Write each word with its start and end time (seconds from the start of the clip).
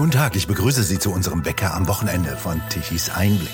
Guten 0.00 0.12
Tag, 0.12 0.34
ich 0.34 0.46
begrüße 0.46 0.82
Sie 0.82 0.98
zu 0.98 1.12
unserem 1.12 1.42
Bäcker 1.42 1.74
am 1.74 1.86
Wochenende 1.86 2.34
von 2.34 2.58
Tichys 2.70 3.10
Einblick. 3.10 3.50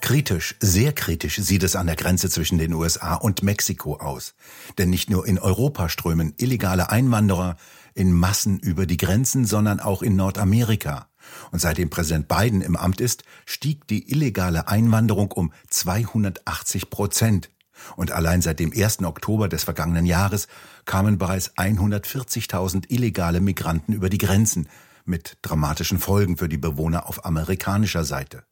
Kritisch, 0.00 0.54
sehr 0.60 0.92
kritisch 0.92 1.38
sieht 1.38 1.64
es 1.64 1.74
an 1.74 1.88
der 1.88 1.96
Grenze 1.96 2.30
zwischen 2.30 2.58
den 2.58 2.72
USA 2.72 3.14
und 3.16 3.42
Mexiko 3.42 3.96
aus. 3.96 4.34
Denn 4.78 4.88
nicht 4.88 5.10
nur 5.10 5.26
in 5.26 5.40
Europa 5.40 5.88
strömen 5.88 6.34
illegale 6.36 6.90
Einwanderer 6.90 7.56
in 7.94 8.12
Massen 8.12 8.60
über 8.60 8.86
die 8.86 8.98
Grenzen, 8.98 9.46
sondern 9.46 9.80
auch 9.80 10.00
in 10.00 10.14
Nordamerika. 10.14 11.08
Und 11.50 11.58
seitdem 11.58 11.90
Präsident 11.90 12.28
Biden 12.28 12.60
im 12.60 12.76
Amt 12.76 13.00
ist, 13.00 13.24
stieg 13.44 13.88
die 13.88 14.12
illegale 14.12 14.68
Einwanderung 14.68 15.32
um 15.32 15.52
280 15.70 16.88
Prozent. 16.88 17.50
Und 17.96 18.12
allein 18.12 18.42
seit 18.42 18.60
dem 18.60 18.72
1. 18.72 19.02
Oktober 19.02 19.48
des 19.48 19.64
vergangenen 19.64 20.06
Jahres 20.06 20.48
kamen 20.84 21.18
bereits 21.18 21.56
140.000 21.56 22.90
illegale 22.90 23.40
Migranten 23.40 23.92
über 23.92 24.08
die 24.08 24.18
Grenzen, 24.18 24.68
mit 25.04 25.38
dramatischen 25.42 25.98
Folgen 25.98 26.36
für 26.36 26.48
die 26.48 26.58
Bewohner 26.58 27.08
auf 27.08 27.24
amerikanischer 27.24 28.04
Seite. 28.04 28.44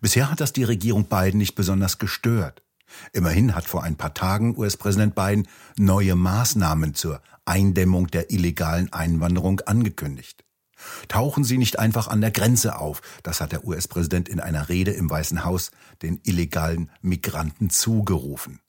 Bisher 0.00 0.30
hat 0.30 0.40
das 0.40 0.52
die 0.52 0.64
Regierung 0.64 1.04
Biden 1.04 1.38
nicht 1.38 1.54
besonders 1.54 1.98
gestört. 1.98 2.62
Immerhin 3.12 3.54
hat 3.54 3.64
vor 3.64 3.82
ein 3.82 3.96
paar 3.96 4.14
Tagen 4.14 4.56
US-Präsident 4.56 5.14
Biden 5.14 5.48
neue 5.76 6.14
Maßnahmen 6.14 6.94
zur 6.94 7.20
Eindämmung 7.44 8.06
der 8.08 8.30
illegalen 8.30 8.92
Einwanderung 8.92 9.60
angekündigt. 9.60 10.43
Tauchen 11.08 11.44
Sie 11.44 11.58
nicht 11.58 11.78
einfach 11.78 12.08
an 12.08 12.20
der 12.20 12.30
Grenze 12.30 12.78
auf, 12.78 13.02
das 13.22 13.40
hat 13.40 13.52
der 13.52 13.64
US-Präsident 13.64 14.28
in 14.28 14.40
einer 14.40 14.68
Rede 14.68 14.92
im 14.92 15.10
Weißen 15.10 15.44
Haus 15.44 15.70
den 16.02 16.20
illegalen 16.24 16.90
Migranten 17.02 17.70
zugerufen. 17.70 18.60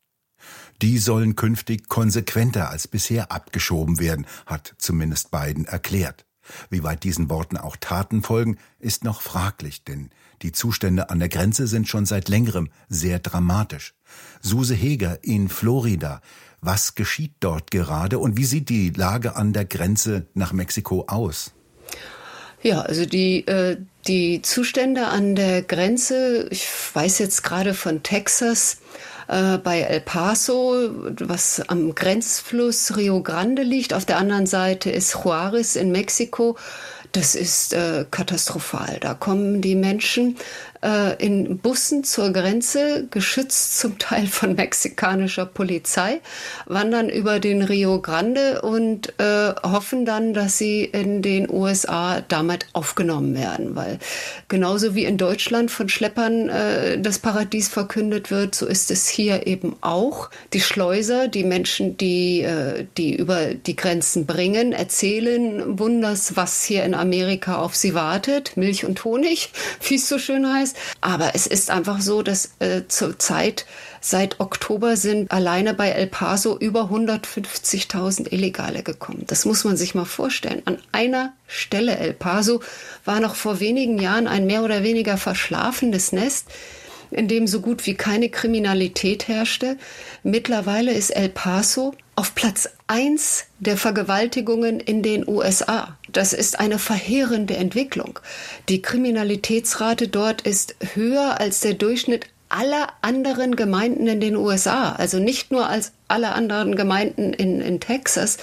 Die 0.82 0.98
sollen 0.98 1.36
künftig 1.36 1.88
konsequenter 1.88 2.70
als 2.70 2.88
bisher 2.88 3.32
abgeschoben 3.32 4.00
werden, 4.00 4.28
hat 4.46 4.76
zumindest 4.78 5.32
Biden 5.32 5.66
erklärt. 5.66 6.26
Wie 6.70 6.84
weit 6.84 7.04
diesen 7.04 7.30
Worten 7.30 7.58
auch 7.58 7.76
Taten 7.76 8.22
folgen, 8.22 8.58
ist 8.80 9.04
noch 9.04 9.22
fraglich, 9.22 9.84
denn 9.84 10.12
die 10.42 10.52
Zustände 10.52 11.10
an 11.10 11.20
der 11.20 11.30
Grenze 11.30 11.66
sind 11.66 11.88
schon 11.88 12.06
seit 12.06 12.30
längerem 12.30 12.70
sehr 12.88 13.20
dramatisch. 13.20 13.96
Suse 14.42 14.76
Heger 14.76 15.24
in 15.24 15.50
Florida. 15.50 16.22
Was 16.62 16.96
geschieht 16.96 17.36
dort 17.40 17.72
gerade 17.72 18.20
und 18.20 18.38
wie 18.38 18.46
sieht 18.46 18.70
die 18.70 18.90
Lage 18.90 19.36
an 19.36 19.54
der 19.54 19.66
Grenze 19.66 20.28
nach 20.34 20.54
Mexiko 20.54 21.06
aus? 21.08 21.54
Ja, 22.62 22.82
also 22.82 23.06
die, 23.06 23.46
äh, 23.48 23.78
die 24.08 24.42
Zustände 24.42 25.06
an 25.08 25.36
der 25.36 25.62
Grenze, 25.62 26.48
ich 26.50 26.68
weiß 26.94 27.20
jetzt 27.20 27.44
gerade 27.44 27.74
von 27.74 28.02
Texas, 28.02 28.78
äh, 29.28 29.58
bei 29.58 29.82
El 29.82 30.02
Paso, 30.02 30.90
was 31.20 31.62
am 31.68 31.96
Grenzfluss 31.96 32.96
Rio 32.98 33.22
Grande 33.22 33.64
liegt. 33.64 33.94
Auf 33.94 34.06
der 34.06 34.18
anderen 34.18 34.46
Seite 34.46 34.90
ist 34.90 35.14
Juarez 35.24 35.76
in 35.76 35.92
Mexiko. 35.92 36.58
Das 37.12 37.36
ist 37.36 37.74
äh, 37.74 38.06
katastrophal. 38.10 38.98
Da 39.00 39.14
kommen 39.14 39.62
die 39.62 39.76
Menschen 39.76 40.38
äh, 40.86 41.16
in 41.24 41.58
Bussen 41.58 42.04
zur 42.04 42.32
Grenze, 42.32 43.08
geschützt 43.10 43.80
zum 43.80 43.98
Teil 44.00 44.28
von 44.28 44.56
mexikanischer 44.56 45.46
Polizei, 45.46 46.22
wandern 46.68 47.10
über 47.10 47.40
den 47.40 47.64
Rio 47.64 48.02
Grande 48.02 48.62
und 48.62 49.14
äh, 49.20 49.54
hoffen 49.64 50.06
dann, 50.06 50.34
dass 50.34 50.58
sie 50.58 50.84
in 50.84 51.22
den 51.22 51.50
USA 51.50 52.22
damit 52.22 52.68
aufgenommen 52.74 53.36
werden. 53.36 53.76
Weil 53.76 54.00
genauso 54.48 54.96
wie 54.96 55.06
in 55.06 55.18
Deutschland 55.18 55.72
von 55.72 55.90
Schleppern 55.90 56.50
äh, 56.50 57.00
das 57.00 57.20
Paradies 57.20 57.68
verkündet 57.68 58.30
wird, 58.30 58.54
so 58.54 58.68
ist 58.68 58.92
es 58.92 59.08
hier 59.08 59.48
eben 59.48 59.76
auch. 59.82 60.30
Die 60.54 60.62
Schleuser, 60.62 61.28
die 61.28 61.44
Menschen, 61.44 61.98
die, 61.98 62.42
äh, 62.42 62.86
die 62.98 63.16
über 63.16 63.56
die 63.56 63.76
Grenzen 63.76 64.26
bringen, 64.26 64.72
erzählen 64.72 65.80
Wunders, 65.80 66.36
was 66.36 66.64
hier 66.64 66.84
in 66.84 66.94
Amerika 66.94 67.58
auf 67.58 67.76
sie 67.76 67.96
wartet. 67.96 68.56
Milch 68.56 68.86
und 68.86 69.04
Honig, 69.04 69.50
wie 69.88 69.96
es 69.96 70.08
so 70.08 70.20
schön 70.20 70.52
heißt. 70.52 70.75
Aber 71.02 71.32
es 71.36 71.48
ist 71.48 71.70
einfach 71.70 72.02
so, 72.02 72.22
dass 72.22 72.52
äh, 72.60 72.84
zurzeit 72.88 73.66
seit 74.02 74.40
Oktober 74.40 74.98
sind 74.98 75.32
alleine 75.32 75.74
bei 75.74 75.90
El 75.90 76.08
Paso 76.08 76.58
über 76.58 76.92
150.000 76.92 78.32
Illegale 78.32 78.84
gekommen. 78.84 79.24
Das 79.28 79.46
muss 79.46 79.64
man 79.64 79.78
sich 79.78 79.96
mal 79.96 80.06
vorstellen. 80.06 80.62
An 80.66 80.78
einer 80.92 81.34
Stelle 81.48 81.98
El 81.98 82.14
Paso 82.14 82.62
war 83.04 83.20
noch 83.20 83.36
vor 83.36 83.60
wenigen 83.60 83.98
Jahren 83.98 84.28
ein 84.28 84.46
mehr 84.46 84.64
oder 84.64 84.84
weniger 84.84 85.18
verschlafenes 85.18 86.12
Nest 86.12 86.48
in 87.12 87.28
dem 87.28 87.48
so 87.48 87.62
gut 87.62 87.86
wie 87.86 87.96
keine 87.96 88.30
Kriminalität 88.30 89.28
herrschte. 89.28 89.78
Mittlerweile 90.24 90.92
ist 90.92 91.12
El 91.12 91.30
Paso 91.30 91.94
auf 92.16 92.36
Platz 92.36 92.70
1 92.88 93.46
der 93.60 93.78
Vergewaltigungen 93.78 94.80
in 94.80 95.02
den 95.02 95.28
USA. 95.28 95.98
Das 96.12 96.34
ist 96.34 96.60
eine 96.60 96.78
verheerende 96.78 97.56
Entwicklung. 97.56 98.20
Die 98.70 98.82
Kriminalitätsrate 98.82 100.08
dort 100.08 100.42
ist 100.42 100.76
höher 100.94 101.40
als 101.40 101.62
der 101.62 101.74
Durchschnitt 101.74 102.28
aller 102.50 102.90
anderen 103.02 103.56
Gemeinden 103.56 104.08
in 104.08 104.20
den 104.20 104.36
USA. 104.36 104.94
Also 104.94 105.20
nicht 105.20 105.52
nur 105.52 105.68
als 105.68 105.94
alle 106.08 106.34
anderen 106.34 106.76
Gemeinden 106.76 107.34
in, 107.34 107.60
in 107.60 107.80
Texas, 107.80 108.38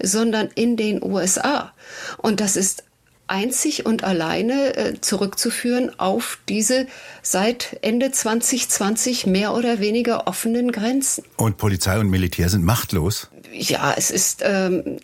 sondern 0.00 0.48
in 0.54 0.76
den 0.76 1.02
USA. 1.02 1.72
Und 2.18 2.40
das 2.40 2.56
ist 2.56 2.84
einzig 3.26 3.84
und 3.84 4.04
alleine 4.04 4.76
äh, 4.76 5.00
zurückzuführen 5.00 5.98
auf 5.98 6.38
diese 6.48 6.86
seit 7.22 7.78
Ende 7.82 8.10
2020 8.10 9.26
mehr 9.26 9.54
oder 9.54 9.80
weniger 9.80 10.26
offenen 10.26 10.72
Grenzen. 10.72 11.24
Und 11.36 11.58
Polizei 11.58 11.98
und 11.98 12.08
Militär 12.08 12.48
sind 12.48 12.64
machtlos? 12.64 13.28
Ja, 13.52 13.94
es 13.96 14.10
ist, 14.10 14.42
ähm, 14.44 14.98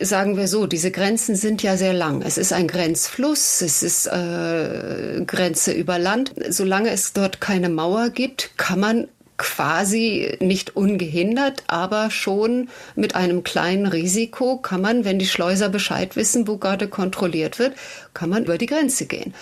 sagen 0.00 0.36
wir 0.36 0.48
so, 0.48 0.66
diese 0.66 0.90
Grenzen 0.90 1.36
sind 1.36 1.62
ja 1.62 1.76
sehr 1.76 1.92
lang. 1.92 2.22
Es 2.22 2.38
ist 2.38 2.52
ein 2.52 2.68
Grenzfluss, 2.68 3.62
es 3.62 3.82
ist 3.82 4.06
äh, 4.06 5.22
Grenze 5.26 5.72
über 5.72 5.98
Land. 5.98 6.32
Solange 6.48 6.90
es 6.90 7.12
dort 7.12 7.40
keine 7.40 7.68
Mauer 7.68 8.10
gibt, 8.10 8.56
kann 8.56 8.80
man 8.80 9.08
quasi 9.38 10.36
nicht 10.40 10.76
ungehindert, 10.76 11.64
aber 11.66 12.10
schon 12.10 12.68
mit 12.94 13.14
einem 13.14 13.44
kleinen 13.44 13.86
Risiko 13.86 14.56
kann 14.56 14.80
man, 14.80 15.04
wenn 15.04 15.18
die 15.18 15.26
Schleuser 15.26 15.68
Bescheid 15.68 16.16
wissen, 16.16 16.48
wo 16.48 16.56
gerade 16.56 16.88
kontrolliert 16.88 17.58
wird, 17.58 17.74
kann 18.14 18.30
man 18.30 18.44
über 18.44 18.56
die 18.56 18.66
Grenze 18.66 19.06
gehen. 19.06 19.34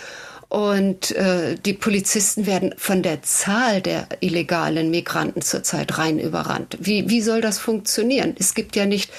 Und 0.54 1.10
äh, 1.16 1.56
die 1.56 1.72
Polizisten 1.72 2.46
werden 2.46 2.76
von 2.78 3.02
der 3.02 3.22
Zahl 3.22 3.82
der 3.82 4.06
illegalen 4.20 4.88
Migranten 4.88 5.42
zurzeit 5.42 5.98
rein 5.98 6.20
überrannt. 6.20 6.78
Wie, 6.78 7.08
wie 7.08 7.22
soll 7.22 7.40
das 7.40 7.58
funktionieren? 7.58 8.36
Es 8.38 8.54
gibt 8.54 8.76
ja 8.76 8.86
nicht 8.86 9.10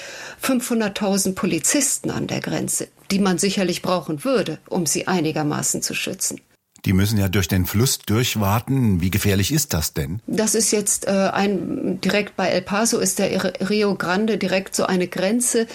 500.000 0.42 1.34
Polizisten 1.34 2.10
an 2.10 2.26
der 2.26 2.40
Grenze, 2.40 2.88
die 3.10 3.18
man 3.18 3.36
sicherlich 3.36 3.82
brauchen 3.82 4.24
würde, 4.24 4.60
um 4.70 4.86
sie 4.86 5.08
einigermaßen 5.08 5.82
zu 5.82 5.92
schützen. 5.92 6.40
Die 6.86 6.94
müssen 6.94 7.18
ja 7.18 7.28
durch 7.28 7.48
den 7.48 7.66
Fluss 7.66 7.98
durchwarten. 7.98 9.02
Wie 9.02 9.10
gefährlich 9.10 9.52
ist 9.52 9.74
das 9.74 9.92
denn? 9.92 10.22
Das 10.26 10.54
ist 10.54 10.70
jetzt 10.70 11.06
äh, 11.06 11.10
ein 11.10 12.00
direkt 12.00 12.36
bei 12.36 12.48
El 12.48 12.62
Paso 12.62 12.98
ist 12.98 13.18
der 13.18 13.68
Rio 13.68 13.94
Grande 13.96 14.38
direkt 14.38 14.74
so 14.74 14.86
eine 14.86 15.06
Grenze, 15.06 15.66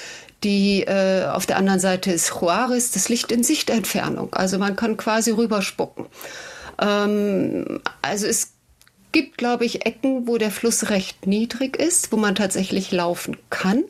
die 0.44 0.84
äh, 0.84 1.26
auf 1.26 1.46
der 1.46 1.58
anderen 1.58 1.80
Seite 1.80 2.12
ist 2.12 2.34
Juarez, 2.42 2.92
das 2.92 3.10
liegt 3.10 3.32
in 3.32 3.44
Sichtentfernung. 3.44 4.34
Also 4.34 4.58
man 4.58 4.76
kann 4.76 4.98
quasi 4.98 5.32
rüberspucken. 5.32 6.08
Ähm, 6.80 7.82
also 8.02 8.26
es 8.26 8.54
gibt, 9.12 9.38
glaube 9.38 9.66
ich, 9.66 9.86
Ecken, 9.86 10.28
wo 10.28 10.38
der 10.38 10.52
Fluss 10.52 10.90
recht 10.90 11.28
niedrig 11.28 11.78
ist, 11.78 12.12
wo 12.12 12.18
man 12.18 12.36
tatsächlich 12.36 12.92
laufen 12.92 13.38
kann. 13.50 13.84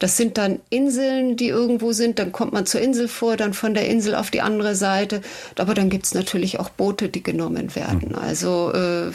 Das 0.00 0.16
sind 0.16 0.38
dann 0.38 0.60
Inseln, 0.70 1.36
die 1.36 1.48
irgendwo 1.48 1.92
sind. 1.92 2.18
Dann 2.18 2.32
kommt 2.32 2.52
man 2.52 2.66
zur 2.66 2.80
Insel 2.80 3.06
vor, 3.06 3.36
dann 3.36 3.52
von 3.52 3.74
der 3.74 3.86
Insel 3.86 4.14
auf 4.14 4.30
die 4.30 4.40
andere 4.40 4.74
Seite. 4.74 5.20
Aber 5.56 5.74
dann 5.74 5.90
gibt 5.90 6.06
es 6.06 6.14
natürlich 6.14 6.58
auch 6.58 6.70
Boote, 6.70 7.10
die 7.10 7.22
genommen 7.22 7.76
werden. 7.76 8.08
Mhm. 8.08 8.18
Also 8.18 8.72
äh, 8.72 9.10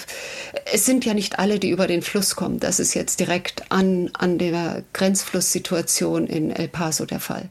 es 0.71 0.85
sind 0.85 1.03
ja 1.03 1.15
nicht 1.15 1.39
alle, 1.39 1.59
die 1.59 1.71
über 1.71 1.87
den 1.87 2.03
Fluss 2.03 2.35
kommen. 2.35 2.59
Das 2.59 2.79
ist 2.79 2.93
jetzt 2.93 3.19
direkt 3.19 3.69
an, 3.71 4.11
an 4.13 4.37
der 4.37 4.83
Grenzflusssituation 4.93 6.27
in 6.27 6.51
El 6.51 6.67
Paso 6.67 7.05
der 7.05 7.19
Fall. 7.19 7.49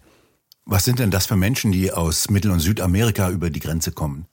Was 0.64 0.84
sind 0.84 1.00
denn 1.00 1.10
das 1.10 1.26
für 1.26 1.36
Menschen, 1.36 1.72
die 1.72 1.92
aus 1.92 2.30
Mittel- 2.30 2.52
und 2.52 2.60
Südamerika 2.60 3.30
über 3.30 3.50
die 3.50 3.60
Grenze 3.60 3.90
kommen? 3.90 4.26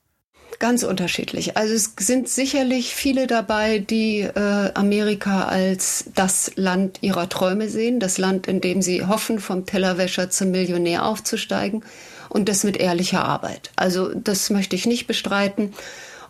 Ganz 0.62 0.84
unterschiedlich. 0.84 1.58
Also 1.58 1.74
es 1.74 1.94
sind 1.98 2.30
sicherlich 2.30 2.94
viele 2.94 3.26
dabei, 3.26 3.80
die 3.80 4.20
äh, 4.20 4.72
Amerika 4.76 5.46
als 5.46 6.06
das 6.14 6.52
Land 6.56 7.00
ihrer 7.02 7.28
Träume 7.30 7.68
sehen, 7.68 8.00
das 8.00 8.20
Land, 8.20 8.46
in 8.46 8.62
dem 8.62 8.84
sie 8.84 9.04
hoffen, 9.08 9.40
vom 9.40 9.66
Tellerwäscher 9.66 10.30
zum 10.30 10.52
Millionär 10.52 11.04
aufzusteigen 11.04 11.84
und 12.30 12.48
das 12.48 12.64
mit 12.64 12.78
ehrlicher 12.78 13.26
Arbeit. 13.26 13.72
Also 13.76 14.14
das 14.14 14.52
möchte 14.52 14.76
ich 14.76 14.86
nicht 14.86 15.08
bestreiten. 15.08 15.74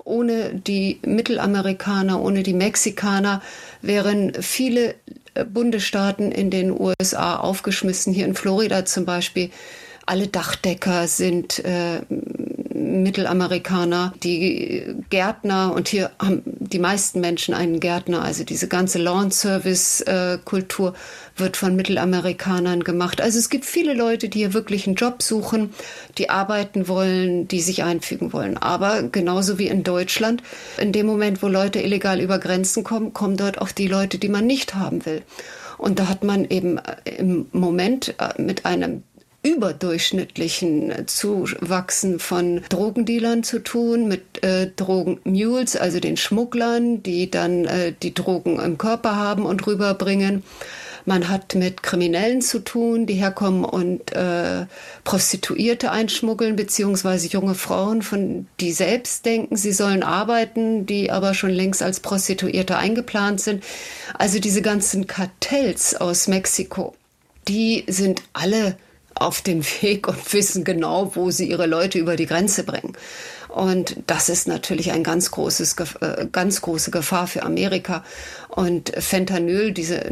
Ohne 0.05 0.55
die 0.55 1.01
Mittelamerikaner, 1.05 2.21
ohne 2.21 2.41
die 2.41 2.53
Mexikaner 2.53 3.41
wären 3.81 4.31
viele 4.41 4.95
äh, 5.33 5.43
Bundesstaaten 5.43 6.31
in 6.31 6.49
den 6.49 6.71
USA 6.71 7.35
aufgeschmissen. 7.35 8.13
Hier 8.13 8.27
in 8.27 8.35
Florida 8.35 8.85
zum 8.85 9.03
Beispiel 9.03 9.49
alle 10.05 10.27
Dachdecker 10.27 11.07
sind 11.07 11.63
äh, 11.63 12.01
Mittelamerikaner, 12.91 14.13
die 14.23 14.83
Gärtner 15.09 15.73
und 15.73 15.87
hier 15.87 16.11
haben 16.19 16.41
die 16.45 16.79
meisten 16.79 17.19
Menschen 17.21 17.53
einen 17.53 17.79
Gärtner. 17.79 18.21
Also 18.23 18.43
diese 18.43 18.67
ganze 18.67 18.99
Lawn-Service-Kultur 18.99 20.93
wird 21.37 21.57
von 21.57 21.75
Mittelamerikanern 21.75 22.83
gemacht. 22.83 23.21
Also 23.21 23.39
es 23.39 23.49
gibt 23.49 23.65
viele 23.65 23.93
Leute, 23.93 24.29
die 24.29 24.39
hier 24.39 24.53
wirklich 24.53 24.85
einen 24.85 24.95
Job 24.95 25.21
suchen, 25.23 25.73
die 26.17 26.29
arbeiten 26.29 26.87
wollen, 26.87 27.47
die 27.47 27.61
sich 27.61 27.83
einfügen 27.83 28.33
wollen. 28.33 28.57
Aber 28.57 29.03
genauso 29.03 29.57
wie 29.57 29.67
in 29.67 29.83
Deutschland, 29.83 30.43
in 30.77 30.91
dem 30.91 31.05
Moment, 31.05 31.41
wo 31.41 31.47
Leute 31.47 31.79
illegal 31.79 32.19
über 32.19 32.39
Grenzen 32.39 32.83
kommen, 32.83 33.13
kommen 33.13 33.37
dort 33.37 33.61
auch 33.61 33.71
die 33.71 33.87
Leute, 33.87 34.17
die 34.17 34.29
man 34.29 34.45
nicht 34.45 34.75
haben 34.75 35.05
will. 35.05 35.21
Und 35.77 35.97
da 35.97 36.09
hat 36.09 36.23
man 36.23 36.45
eben 36.45 36.79
im 37.05 37.47
Moment 37.53 38.13
mit 38.37 38.65
einem 38.65 39.03
überdurchschnittlichen 39.43 41.07
Zuwachsen 41.07 42.19
von 42.19 42.61
Drogendealern 42.69 43.43
zu 43.43 43.59
tun, 43.59 44.07
mit 44.07 44.43
äh, 44.43 44.67
Drogenmules, 44.75 45.75
also 45.75 45.99
den 45.99 46.17
Schmugglern, 46.17 47.01
die 47.01 47.31
dann 47.31 47.65
äh, 47.65 47.93
die 48.01 48.13
Drogen 48.13 48.59
im 48.59 48.77
Körper 48.77 49.15
haben 49.15 49.45
und 49.45 49.65
rüberbringen. 49.65 50.43
Man 51.05 51.29
hat 51.29 51.55
mit 51.55 51.81
Kriminellen 51.81 52.43
zu 52.43 52.59
tun, 52.59 53.07
die 53.07 53.15
herkommen 53.15 53.65
und 53.65 54.13
äh, 54.13 54.67
Prostituierte 55.03 55.91
einschmuggeln, 55.91 56.55
beziehungsweise 56.55 57.27
junge 57.27 57.55
Frauen, 57.55 58.03
von 58.03 58.45
die 58.59 58.71
selbst 58.71 59.25
denken, 59.25 59.55
sie 59.55 59.71
sollen 59.71 60.03
arbeiten, 60.03 60.85
die 60.85 61.09
aber 61.09 61.33
schon 61.33 61.49
längst 61.49 61.81
als 61.81 62.01
Prostituierte 62.01 62.77
eingeplant 62.77 63.41
sind. 63.41 63.63
Also 64.17 64.39
diese 64.39 64.61
ganzen 64.61 65.07
Kartells 65.07 65.95
aus 65.95 66.27
Mexiko, 66.27 66.93
die 67.47 67.83
sind 67.87 68.21
alle 68.33 68.77
auf 69.21 69.41
dem 69.41 69.63
Weg 69.81 70.07
und 70.07 70.33
wissen 70.33 70.63
genau, 70.63 71.15
wo 71.15 71.31
sie 71.31 71.49
ihre 71.49 71.67
Leute 71.67 71.99
über 71.99 72.15
die 72.15 72.25
Grenze 72.25 72.63
bringen. 72.63 72.93
Und 73.51 73.97
das 74.07 74.29
ist 74.29 74.47
natürlich 74.47 74.93
ein 74.93 75.03
ganz 75.03 75.31
großes, 75.31 75.75
äh, 75.99 76.27
ganz 76.31 76.61
große 76.61 76.89
Gefahr 76.89 77.27
für 77.27 77.43
Amerika. 77.43 78.03
Und 78.47 78.93
Fentanyl, 78.97 79.73
diese 79.73 80.09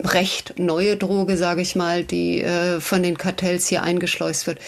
recht 0.00 0.58
neue 0.58 0.96
Droge, 0.96 1.36
sage 1.36 1.60
ich 1.60 1.76
mal, 1.76 2.02
die 2.02 2.40
äh, 2.40 2.80
von 2.80 3.02
den 3.02 3.18
Kartells 3.18 3.68
hier 3.68 3.82
eingeschleust 3.82 4.46
wird, 4.46 4.58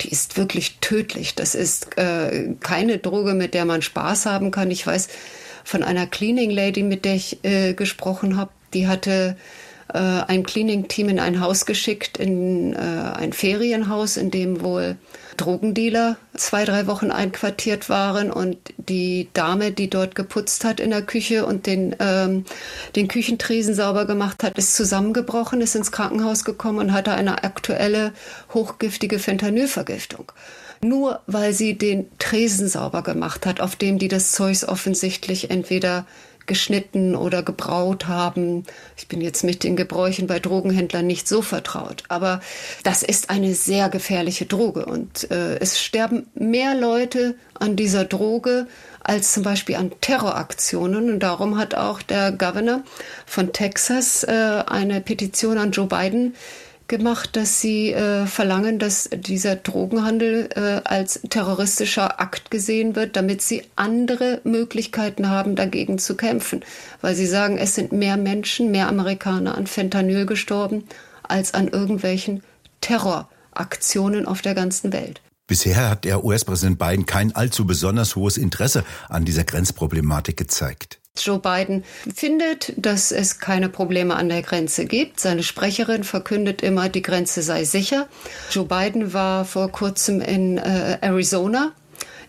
die 0.00 0.10
ist 0.10 0.36
wirklich 0.36 0.78
tödlich. 0.80 1.36
Das 1.36 1.54
ist 1.54 1.96
äh, 1.98 2.54
keine 2.60 2.98
Droge, 2.98 3.34
mit 3.34 3.54
der 3.54 3.64
man 3.64 3.82
Spaß 3.82 4.26
haben 4.26 4.50
kann. 4.50 4.72
Ich 4.72 4.84
weiß 4.84 5.08
von 5.62 5.84
einer 5.84 6.06
Cleaning 6.06 6.50
Lady, 6.50 6.82
mit 6.82 7.04
der 7.04 7.14
ich 7.14 7.40
gesprochen 7.76 8.38
habe, 8.38 8.50
die 8.72 8.88
hatte 8.88 9.36
äh, 9.92 9.98
ein 9.98 10.44
Cleaning-Team 10.44 11.08
in 11.08 11.20
ein 11.20 11.40
Haus 11.40 11.66
geschickt, 11.66 12.18
in 12.18 12.74
äh, 12.74 12.78
ein 12.78 13.32
Ferienhaus, 13.32 14.16
in 14.16 14.30
dem 14.30 14.62
wohl 14.62 14.96
Drogendealer 15.38 16.16
zwei, 16.36 16.64
drei 16.64 16.86
Wochen 16.86 17.10
einquartiert 17.10 17.88
waren 17.88 18.30
und 18.30 18.58
die 18.76 19.28
Dame, 19.32 19.72
die 19.72 19.88
dort 19.88 20.14
geputzt 20.14 20.64
hat 20.64 20.80
in 20.80 20.90
der 20.90 21.02
Küche 21.02 21.46
und 21.46 21.66
den, 21.66 21.96
ähm, 22.00 22.44
den 22.96 23.08
Küchentresen 23.08 23.74
sauber 23.74 24.04
gemacht 24.04 24.42
hat, 24.42 24.58
ist 24.58 24.74
zusammengebrochen, 24.74 25.60
ist 25.60 25.76
ins 25.76 25.92
Krankenhaus 25.92 26.44
gekommen 26.44 26.78
und 26.78 26.92
hatte 26.92 27.12
eine 27.12 27.44
aktuelle 27.44 28.12
hochgiftige 28.52 29.18
Fentanylvergiftung. 29.18 30.32
Nur 30.82 31.20
weil 31.26 31.52
sie 31.54 31.76
den 31.76 32.06
Tresen 32.18 32.68
sauber 32.68 33.02
gemacht 33.02 33.46
hat, 33.46 33.60
auf 33.60 33.74
dem 33.74 33.98
die 33.98 34.08
das 34.08 34.32
Zeugs 34.32 34.64
offensichtlich 34.64 35.50
entweder 35.50 36.04
geschnitten 36.48 37.14
oder 37.14 37.44
gebraut 37.44 38.08
haben. 38.08 38.64
Ich 38.96 39.06
bin 39.06 39.20
jetzt 39.20 39.44
mit 39.44 39.62
den 39.62 39.76
Gebräuchen 39.76 40.26
bei 40.26 40.40
Drogenhändlern 40.40 41.06
nicht 41.06 41.28
so 41.28 41.42
vertraut, 41.42 42.02
aber 42.08 42.40
das 42.82 43.04
ist 43.04 43.30
eine 43.30 43.54
sehr 43.54 43.88
gefährliche 43.88 44.46
Droge 44.46 44.86
und 44.86 45.30
äh, 45.30 45.58
es 45.58 45.80
sterben 45.80 46.26
mehr 46.34 46.74
Leute 46.74 47.36
an 47.54 47.76
dieser 47.76 48.04
Droge 48.04 48.66
als 49.08 49.32
zum 49.32 49.42
Beispiel 49.42 49.76
an 49.76 49.92
Terroraktionen. 50.00 51.10
Und 51.10 51.20
darum 51.20 51.56
hat 51.56 51.74
auch 51.74 52.02
der 52.02 52.32
Governor 52.32 52.82
von 53.26 53.52
Texas 53.52 54.24
äh, 54.24 54.62
eine 54.66 55.00
Petition 55.00 55.56
an 55.56 55.70
Joe 55.70 55.86
Biden 55.86 56.34
gemacht, 56.88 57.36
dass 57.36 57.60
sie 57.60 57.92
äh, 57.92 58.26
verlangen, 58.26 58.78
dass 58.78 59.08
dieser 59.12 59.56
Drogenhandel 59.56 60.48
äh, 60.54 60.80
als 60.84 61.20
terroristischer 61.28 62.20
Akt 62.20 62.50
gesehen 62.50 62.96
wird, 62.96 63.16
damit 63.16 63.42
sie 63.42 63.62
andere 63.76 64.40
Möglichkeiten 64.44 65.28
haben, 65.28 65.54
dagegen 65.54 65.98
zu 65.98 66.16
kämpfen. 66.16 66.64
Weil 67.00 67.14
sie 67.14 67.26
sagen, 67.26 67.58
es 67.58 67.74
sind 67.74 67.92
mehr 67.92 68.16
Menschen, 68.16 68.70
mehr 68.70 68.88
Amerikaner 68.88 69.56
an 69.56 69.66
Fentanyl 69.66 70.26
gestorben, 70.26 70.84
als 71.22 71.54
an 71.54 71.68
irgendwelchen 71.68 72.42
Terroraktionen 72.80 74.26
auf 74.26 74.40
der 74.40 74.54
ganzen 74.54 74.92
Welt. 74.92 75.20
Bisher 75.46 75.88
hat 75.88 76.04
der 76.04 76.24
US-Präsident 76.24 76.78
Biden 76.78 77.06
kein 77.06 77.34
allzu 77.34 77.66
besonders 77.66 78.16
hohes 78.16 78.36
Interesse 78.36 78.84
an 79.08 79.24
dieser 79.24 79.44
Grenzproblematik 79.44 80.36
gezeigt. 80.36 81.00
Joe 81.24 81.38
Biden 81.38 81.84
findet, 82.14 82.72
dass 82.76 83.12
es 83.12 83.38
keine 83.38 83.68
Probleme 83.68 84.16
an 84.16 84.28
der 84.28 84.42
Grenze 84.42 84.86
gibt. 84.86 85.20
Seine 85.20 85.42
Sprecherin 85.42 86.04
verkündet 86.04 86.62
immer, 86.62 86.88
die 86.88 87.02
Grenze 87.02 87.42
sei 87.42 87.64
sicher. 87.64 88.08
Joe 88.50 88.64
Biden 88.64 89.12
war 89.12 89.44
vor 89.44 89.70
kurzem 89.70 90.20
in 90.20 90.58
äh, 90.58 90.98
Arizona 91.00 91.72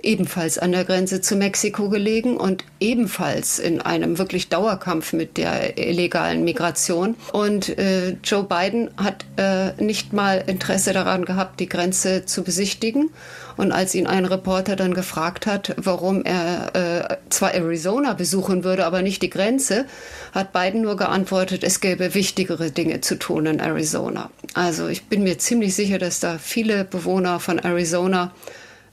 ebenfalls 0.03 0.57
an 0.57 0.71
der 0.71 0.85
Grenze 0.85 1.21
zu 1.21 1.35
Mexiko 1.35 1.89
gelegen 1.89 2.37
und 2.37 2.63
ebenfalls 2.79 3.59
in 3.59 3.81
einem 3.81 4.17
wirklich 4.17 4.49
Dauerkampf 4.49 5.13
mit 5.13 5.37
der 5.37 5.77
illegalen 5.77 6.43
Migration. 6.43 7.15
Und 7.31 7.77
äh, 7.77 8.15
Joe 8.23 8.43
Biden 8.43 8.91
hat 8.97 9.25
äh, 9.37 9.71
nicht 9.81 10.13
mal 10.13 10.43
Interesse 10.47 10.93
daran 10.93 11.25
gehabt, 11.25 11.59
die 11.59 11.69
Grenze 11.69 12.25
zu 12.25 12.43
besichtigen. 12.43 13.09
Und 13.59 13.73
als 13.73 13.93
ihn 13.93 14.07
ein 14.07 14.23
Reporter 14.23 14.77
dann 14.77 14.93
gefragt 14.93 15.45
hat, 15.45 15.75
warum 15.75 16.23
er 16.23 16.75
äh, 16.75 17.17
zwar 17.29 17.53
Arizona 17.53 18.13
besuchen 18.13 18.63
würde, 18.63 18.85
aber 18.85 19.01
nicht 19.01 19.21
die 19.21 19.29
Grenze, 19.29 19.85
hat 20.31 20.53
Biden 20.53 20.81
nur 20.81 20.95
geantwortet, 20.95 21.65
es 21.65 21.81
gäbe 21.81 22.13
wichtigere 22.13 22.71
Dinge 22.71 23.01
zu 23.01 23.19
tun 23.19 23.47
in 23.47 23.59
Arizona. 23.59 24.31
Also 24.53 24.87
ich 24.87 25.07
bin 25.07 25.23
mir 25.23 25.39
ziemlich 25.39 25.75
sicher, 25.75 25.97
dass 25.97 26.21
da 26.21 26.37
viele 26.37 26.85
Bewohner 26.85 27.41
von 27.41 27.59
Arizona 27.59 28.31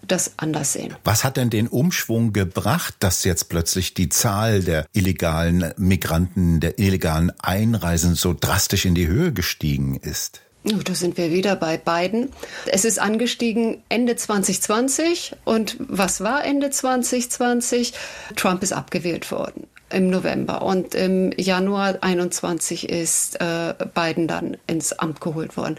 das 0.09 0.33
anders 0.37 0.73
sehen. 0.73 0.97
Was 1.05 1.23
hat 1.23 1.37
denn 1.37 1.51
den 1.51 1.69
Umschwung 1.69 2.33
gebracht, 2.33 2.97
dass 2.99 3.23
jetzt 3.23 3.49
plötzlich 3.49 3.95
die 3.95 4.09
Zahl 4.09 4.65
der 4.65 4.87
illegalen 4.93 5.75
Migranten, 5.77 6.59
der 6.59 6.81
illegalen 6.81 7.31
Einreisen 7.39 8.17
so 8.17 8.35
drastisch 8.35 8.85
in 8.85 8.97
die 8.97 9.07
Höhe 9.07 9.33
gestiegen 9.33 9.95
ist? 9.95 10.41
Da 10.67 10.95
sind 10.97 11.17
wir 11.17 11.31
wieder 11.31 11.55
bei 11.55 11.77
beiden. 11.77 12.31
Es 12.67 12.85
ist 12.85 12.99
angestiegen 12.99 13.83
Ende 13.89 14.17
2020 14.17 15.37
und 15.45 15.77
was 15.79 16.21
war 16.23 16.45
Ende 16.45 16.71
2020? 16.71 17.93
Trump 18.35 18.65
ist 18.65 18.73
abgewählt 18.73 19.31
worden 19.31 19.69
im 19.91 20.11
November 20.11 20.63
und 20.63 20.97
im 20.97 21.31
Januar 21.37 21.99
21 22.01 22.89
ist 22.89 23.41
äh, 23.41 23.75
Biden 23.95 24.27
dann 24.27 24.57
ins 24.67 24.93
Amt 24.93 25.21
geholt 25.21 25.57
worden. 25.57 25.77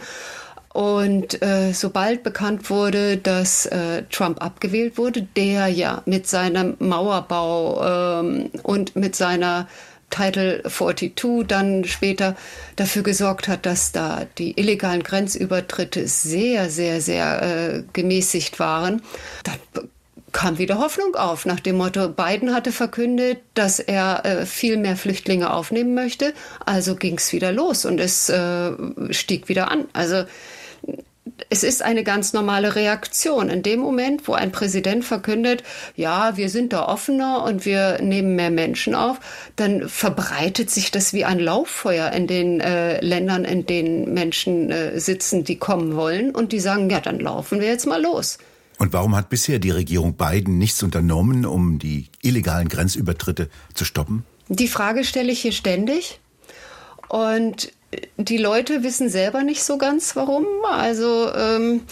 Und 0.72 1.42
äh, 1.42 1.74
sobald 1.74 2.24
bekannt 2.24 2.70
wurde, 2.70 3.18
dass 3.18 3.66
äh, 3.66 4.04
Trump 4.10 4.42
abgewählt 4.42 4.98
wurde, 4.98 5.24
der 5.24 5.68
ja 5.68 6.02
mit 6.06 6.28
seinem 6.28 6.78
Mauerbau 6.80 8.22
ähm, 8.22 8.52
und 8.64 8.96
mit 8.96 9.18
seiner 9.18 9.68
Title 10.10 10.64
42 10.64 11.46
dann 11.48 11.84
später 11.86 12.36
dafür 12.76 13.04
gesorgt 13.04 13.48
hat, 13.48 13.66
dass 13.66 13.92
da 13.92 14.26
die 14.38 14.60
illegalen 14.60 15.04
Grenzübertritte 15.04 16.08
sehr, 16.08 16.70
sehr, 16.70 17.02
sehr 17.02 17.42
äh, 17.42 17.84
gemäßigt 17.94 18.60
waren, 18.60 19.02
dann 19.44 19.88
kam 20.32 20.58
wieder 20.58 20.78
Hoffnung 20.78 21.16
auf 21.16 21.46
nach 21.46 21.60
dem 21.60 21.78
Motto, 21.78 22.10
Biden 22.10 22.54
hatte 22.54 22.72
verkündet, 22.72 23.40
dass 23.54 23.80
er 23.80 24.26
äh, 24.26 24.46
viel 24.46 24.78
mehr 24.78 24.96
Flüchtlinge 24.96 25.52
aufnehmen 25.52 25.94
möchte, 25.96 26.34
also 26.66 26.96
ging 26.96 27.18
es 27.18 27.32
wieder 27.34 27.52
los 27.52 27.86
und 27.86 28.00
es 28.00 28.30
äh, 28.30 28.72
stieg 29.12 29.50
wieder 29.50 29.72
an. 29.72 29.86
Also 29.94 30.26
es 31.50 31.64
ist 31.64 31.82
eine 31.82 32.04
ganz 32.04 32.34
normale 32.34 32.76
Reaktion. 32.76 33.50
In 33.50 33.64
dem 33.64 33.80
Moment, 33.80 34.28
wo 34.28 34.34
ein 34.34 34.52
Präsident 34.52 35.06
verkündet, 35.06 35.64
ja, 35.96 36.38
wir 36.38 36.50
sind 36.50 36.74
da 36.74 36.88
offener 36.88 37.44
und 37.44 37.66
wir 37.66 38.02
nehmen 38.02 38.36
mehr 38.36 38.52
Menschen 38.52 38.96
auf, 38.96 39.20
dann 39.56 39.90
verbreitet 39.90 40.70
sich 40.70 40.92
das 40.92 41.14
wie 41.14 41.26
ein 41.26 41.40
Lauffeuer 41.40 42.12
in 42.12 42.28
den 42.28 42.60
äh, 42.60 43.00
Ländern, 43.02 43.46
in 43.46 43.66
denen 43.66 44.14
Menschen 44.14 44.72
äh, 44.72 45.00
sitzen, 45.00 45.44
die 45.44 45.58
kommen 45.58 45.96
wollen 45.96 46.32
und 46.32 46.52
die 46.52 46.60
sagen, 46.60 46.90
ja, 46.90 47.00
dann 47.00 47.20
laufen 47.20 47.60
wir 47.60 47.68
jetzt 47.68 47.88
mal 47.88 48.02
los. 48.02 48.38
Und 48.78 48.94
warum 48.94 49.16
hat 49.16 49.30
bisher 49.30 49.60
die 49.60 49.72
Regierung 49.72 50.14
Biden 50.14 50.58
nichts 50.58 50.84
unternommen, 50.84 51.46
um 51.46 51.80
die 51.80 52.10
illegalen 52.22 52.70
Grenzübertritte 52.70 53.50
zu 53.74 53.86
stoppen? 53.86 54.24
Die 54.50 54.68
Frage 54.68 55.04
stelle 55.04 55.32
ich 55.32 55.42
hier 55.42 55.52
ständig. 55.52 56.20
Und 57.10 57.72
die 58.18 58.38
Leute 58.38 58.84
wissen 58.84 59.10
selber 59.10 59.44
nicht 59.44 59.64
so 59.64 59.78
ganz 59.78 60.16
warum. 60.16 60.46
Also 60.70 61.32
ähm, 61.34 61.84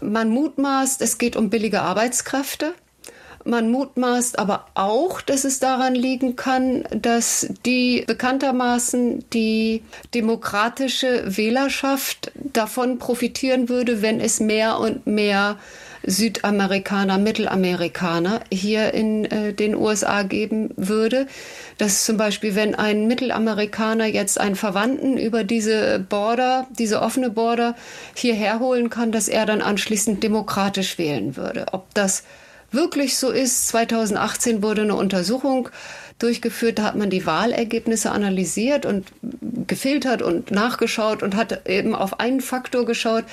man 0.00 0.30
mutmaßt, 0.30 1.00
es 1.02 1.18
geht 1.18 1.36
um 1.36 1.50
billige 1.50 1.82
Arbeitskräfte. 1.82 2.74
Man 3.44 3.70
mutmaßt 3.70 4.40
aber 4.40 4.66
auch, 4.74 5.20
dass 5.20 5.44
es 5.44 5.60
daran 5.60 5.94
liegen 5.94 6.34
kann, 6.34 6.82
dass 6.90 7.46
die 7.64 8.02
bekanntermaßen 8.04 9.24
die 9.32 9.84
demokratische 10.14 11.22
Wählerschaft 11.36 12.32
davon 12.34 12.98
profitieren 12.98 13.68
würde, 13.68 14.02
wenn 14.02 14.20
es 14.20 14.40
mehr 14.40 14.80
und 14.80 15.06
mehr 15.06 15.58
Südamerikaner, 16.06 17.18
Mittelamerikaner 17.18 18.40
hier 18.50 18.94
in 18.94 19.24
äh, 19.26 19.52
den 19.52 19.74
USA 19.74 20.22
geben 20.22 20.70
würde. 20.76 21.26
Dass 21.78 22.04
zum 22.04 22.16
Beispiel, 22.16 22.54
wenn 22.54 22.74
ein 22.74 23.06
Mittelamerikaner 23.06 24.06
jetzt 24.06 24.40
einen 24.40 24.56
Verwandten 24.56 25.18
über 25.18 25.44
diese 25.44 25.98
Border, 25.98 26.66
diese 26.78 27.02
offene 27.02 27.30
Border 27.30 27.74
hierher 28.14 28.60
holen 28.60 28.88
kann, 28.88 29.12
dass 29.12 29.28
er 29.28 29.46
dann 29.46 29.60
anschließend 29.60 30.22
demokratisch 30.22 30.96
wählen 30.96 31.36
würde. 31.36 31.66
Ob 31.72 31.92
das 31.94 32.22
wirklich 32.76 33.16
so 33.16 33.30
ist, 33.30 33.66
2018 33.68 34.62
wurde 34.62 34.82
eine 34.82 34.94
Untersuchung 34.94 35.68
durchgeführt. 36.20 36.78
Da 36.78 36.84
hat 36.84 36.94
man 36.96 37.10
die 37.10 37.26
Wahlergebnisse 37.26 38.12
analysiert 38.12 38.86
und 38.86 39.08
gefiltert 39.66 40.22
und 40.22 40.52
nachgeschaut 40.52 41.24
und 41.24 41.34
hat 41.34 41.68
eben 41.68 41.94
auf 41.94 42.20
einen 42.20 42.40
Faktor 42.40 42.86
geschaut, 42.86 43.24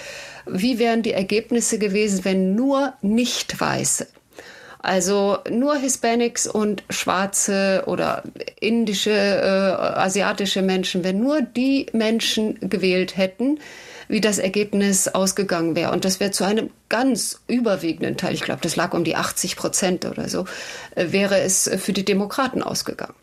wie 0.47 0.79
wären 0.79 1.03
die 1.03 1.13
Ergebnisse 1.13 1.77
gewesen, 1.77 2.25
wenn 2.25 2.55
nur 2.55 2.93
Nicht-Weiße 3.01 4.07
also 4.83 5.38
nur 5.50 5.77
Hispanics 5.77 6.45
und 6.45 6.83
schwarze 6.89 7.83
oder 7.88 8.21
indische, 8.59 9.12
äh, 9.12 9.15
asiatische 9.15 10.62
Menschen, 10.62 11.05
wenn 11.05 11.21
nur 11.21 11.41
die 11.41 11.85
Menschen 11.93 12.57
gewählt 12.69 13.15
hätten, 13.15 13.59
wie 14.13 14.22
das 14.22 14.38
Ergebnis 14.38 15.08
ausgegangen 15.08 15.75
wäre. 15.75 15.91
Und 15.91 16.05
das 16.05 16.20
wäre 16.20 16.29
zu 16.29 16.43
einem 16.43 16.70
ganz 16.88 17.41
überwiegenden 17.48 18.15
Teil, 18.15 18.36
ich 18.36 18.43
glaube, 18.43 18.62
das 18.62 18.75
lag 18.75 18.93
um 18.93 19.03
die 19.03 19.15
80 19.15 19.55
Prozent 19.55 20.05
oder 20.05 20.29
so, 20.29 20.46
äh, 20.93 21.08
wäre 21.10 21.39
es 21.39 21.67
für 21.77 21.93
die 21.93 22.05
Demokraten 22.05 22.62
ausgegangen. 22.62 23.15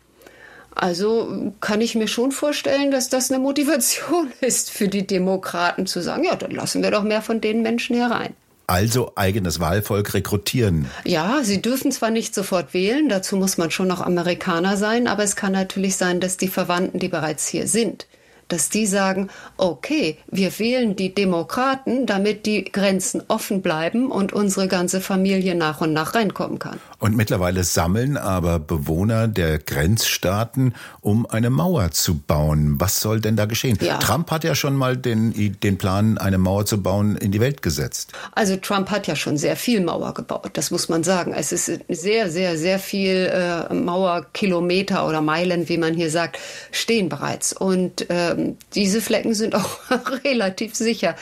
Also 0.75 1.53
kann 1.61 1.79
ich 1.79 1.95
mir 1.95 2.09
schon 2.09 2.33
vorstellen, 2.33 2.91
dass 2.91 3.07
das 3.07 3.31
eine 3.31 3.39
Motivation 3.39 4.33
ist 4.41 4.69
für 4.69 4.89
die 4.89 5.07
Demokraten 5.07 5.87
zu 5.87 6.01
sagen, 6.01 6.25
ja, 6.25 6.35
dann 6.35 6.51
lassen 6.51 6.83
wir 6.83 6.91
doch 6.91 7.03
mehr 7.03 7.21
von 7.21 7.39
den 7.39 7.61
Menschen 7.61 7.95
herein. 7.95 8.35
Also 8.67 9.13
eigenes 9.15 9.61
Wahlvolk 9.61 10.13
rekrutieren. 10.13 10.87
Ja, 11.05 11.39
sie 11.43 11.61
dürfen 11.61 11.93
zwar 11.93 12.09
nicht 12.09 12.35
sofort 12.35 12.73
wählen, 12.73 13.07
dazu 13.07 13.37
muss 13.37 13.57
man 13.57 13.71
schon 13.71 13.87
noch 13.87 14.01
Amerikaner 14.01 14.75
sein, 14.75 15.07
aber 15.07 15.23
es 15.23 15.37
kann 15.37 15.53
natürlich 15.53 15.95
sein, 15.95 16.19
dass 16.19 16.35
die 16.35 16.49
Verwandten, 16.49 16.99
die 16.99 17.07
bereits 17.07 17.47
hier 17.47 17.69
sind, 17.69 18.07
dass 18.51 18.69
die 18.69 18.85
sagen, 18.85 19.29
okay, 19.57 20.17
wir 20.29 20.57
wählen 20.59 20.95
die 20.95 21.13
Demokraten, 21.13 22.05
damit 22.05 22.45
die 22.45 22.65
Grenzen 22.65 23.23
offen 23.27 23.61
bleiben 23.61 24.11
und 24.11 24.33
unsere 24.33 24.67
ganze 24.67 25.01
Familie 25.01 25.55
nach 25.55 25.81
und 25.81 25.93
nach 25.93 26.15
reinkommen 26.15 26.59
kann. 26.59 26.79
Und 26.99 27.15
mittlerweile 27.15 27.63
sammeln 27.63 28.17
aber 28.17 28.59
Bewohner 28.59 29.27
der 29.27 29.57
Grenzstaaten, 29.57 30.75
um 30.99 31.25
eine 31.25 31.49
Mauer 31.49 31.91
zu 31.91 32.19
bauen. 32.19 32.75
Was 32.79 32.99
soll 32.99 33.21
denn 33.21 33.35
da 33.35 33.45
geschehen? 33.45 33.77
Ja. 33.81 33.97
Trump 33.97 34.29
hat 34.29 34.43
ja 34.43 34.53
schon 34.53 34.75
mal 34.75 34.97
den, 34.97 35.57
den 35.61 35.77
Plan, 35.77 36.17
eine 36.17 36.37
Mauer 36.37 36.65
zu 36.65 36.81
bauen, 36.81 37.15
in 37.15 37.31
die 37.31 37.39
Welt 37.39 37.61
gesetzt. 37.61 38.11
Also 38.33 38.55
Trump 38.57 38.91
hat 38.91 39.07
ja 39.07 39.15
schon 39.15 39.37
sehr 39.37 39.55
viel 39.55 39.81
Mauer 39.81 40.13
gebaut, 40.13 40.51
das 40.53 40.71
muss 40.71 40.89
man 40.89 41.03
sagen. 41.03 41.33
Es 41.33 41.51
ist 41.51 41.71
sehr, 41.89 42.29
sehr, 42.29 42.57
sehr 42.57 42.79
viel 42.79 43.31
äh, 43.31 43.73
Mauerkilometer 43.73 45.07
oder 45.07 45.21
Meilen, 45.21 45.69
wie 45.69 45.77
man 45.77 45.93
hier 45.93 46.11
sagt, 46.11 46.37
stehen 46.71 47.09
bereits. 47.09 47.53
Und 47.53 48.09
ähm, 48.41 48.57
diese 48.73 49.01
Flecken 49.01 49.33
sind 49.33 49.55
auch 49.55 49.79
relativ 50.23 50.75
sicher. 50.75 51.15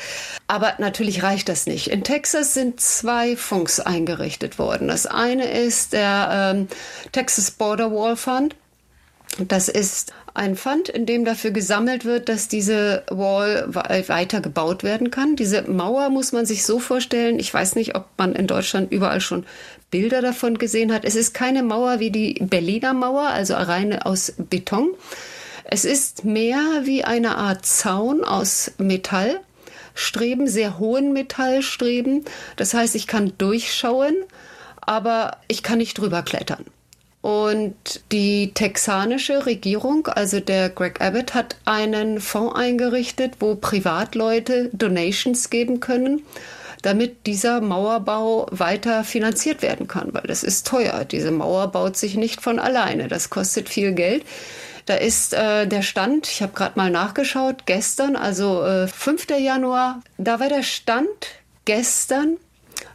Aber 0.48 0.74
natürlich 0.78 1.24
reicht 1.24 1.50
das 1.50 1.68
nicht. 1.68 1.88
In 1.88 2.04
Texas 2.04 2.54
sind 2.54 2.80
zwei 2.80 3.36
Funks 3.36 3.80
eingerichtet 3.80 4.60
worden. 4.60 4.88
Das 4.88 5.06
eine 5.06 5.50
ist 5.50 5.94
der 5.94 6.54
ähm, 6.56 6.68
Texas 7.12 7.52
Border 7.52 7.92
Wall 7.92 8.16
Fund. 8.16 8.56
Das 9.48 9.70
ist 9.70 10.12
ein 10.34 10.56
Fund, 10.56 10.90
in 10.90 11.06
dem 11.06 11.24
dafür 11.24 11.52
gesammelt 11.52 12.04
wird, 12.04 12.30
dass 12.30 12.48
diese 12.48 13.04
Wall 13.10 13.68
weiter 13.74 14.42
gebaut 14.42 14.84
werden 14.84 15.12
kann. 15.12 15.36
Diese 15.36 15.64
Mauer 15.64 16.10
muss 16.10 16.32
man 16.32 16.46
sich 16.46 16.66
so 16.66 16.80
vorstellen. 16.80 17.40
Ich 17.40 17.54
weiß 17.54 17.76
nicht, 17.76 17.96
ob 17.96 18.06
man 18.18 18.34
in 18.34 18.48
Deutschland 18.48 18.92
überall 18.92 19.22
schon 19.22 19.46
Bilder 19.92 20.22
davon 20.22 20.58
gesehen 20.58 20.94
hat. 20.94 21.06
Es 21.06 21.16
ist 21.16 21.34
keine 21.34 21.64
Mauer 21.64 22.00
wie 22.00 22.12
die 22.12 22.36
Berliner 22.42 22.94
Mauer, 22.94 23.28
also 23.28 23.56
rein 23.56 24.00
aus 24.00 24.34
Beton, 24.38 24.90
es 25.72 25.86
ist 25.86 26.26
mehr 26.26 26.82
wie 26.84 27.04
eine 27.04 27.38
Art 27.38 27.66
Zaun 27.66 28.24
aus 28.24 28.72
Metall. 28.80 29.40
Streben, 29.94 30.48
sehr 30.48 30.80
hohen 30.80 31.14
Metallstreben. 31.14 32.26
Das 32.56 32.74
heißt, 32.74 32.96
ich 32.96 33.06
kann 33.06 33.34
durchschauen, 33.38 34.16
aber 34.82 35.38
ich 35.48 35.62
kann 35.62 35.78
nicht 35.78 35.98
drüber 35.98 36.24
klettern. 36.24 36.66
Und 37.22 37.76
die 38.12 38.52
texanische 38.54 39.46
Regierung, 39.46 40.08
also 40.08 40.40
der 40.40 40.70
Greg 40.70 41.02
Abbott, 41.02 41.34
hat 41.34 41.58
einen 41.66 42.22
Fonds 42.22 42.56
eingerichtet, 42.56 43.34
wo 43.40 43.56
Privatleute 43.56 44.70
Donations 44.72 45.50
geben 45.50 45.82
können, 45.82 46.24
damit 46.82 47.28
dieser 47.28 47.60
Mauerbau 47.60 48.48
weiter 48.52 49.04
finanziert 49.04 49.62
werden 49.62 49.88
kann, 49.88 50.14
weil 50.14 50.24
das 50.24 50.44
ist 50.44 50.66
teuer. 50.66 51.04
Diese 51.04 51.32
Mauer 51.32 51.68
baut 51.68 51.98
sich 51.98 52.16
nicht 52.16 52.42
von 52.42 52.58
alleine. 52.58 53.10
Das 53.10 53.30
kostet 53.30 53.68
viel 53.68 53.92
Geld. 53.92 54.24
Da 54.90 54.96
ist 54.96 55.36
äh, 55.36 55.68
der 55.68 55.84
Stand, 55.84 56.26
ich 56.26 56.42
habe 56.42 56.54
gerade 56.54 56.74
mal 56.76 56.90
nachgeschaut, 56.90 57.68
gestern, 57.68 58.16
also 58.16 58.64
äh, 58.64 58.88
5. 58.88 59.28
Januar, 59.38 60.02
da 60.18 60.40
war 60.40 60.50
der 60.50 60.64
Stand 60.64 61.28
gestern 61.66 62.38